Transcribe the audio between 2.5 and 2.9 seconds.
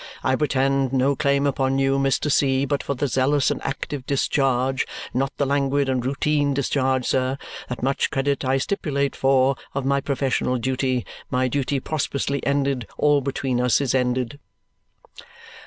but